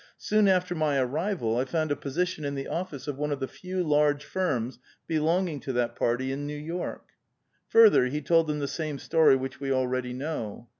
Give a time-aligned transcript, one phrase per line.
[0.17, 3.47] Soon after my arrival, I found a position in the office of one of the
[3.47, 7.09] few large firms belonging to that party in New York."
[7.67, 10.69] Further, he told them the same story which we already know.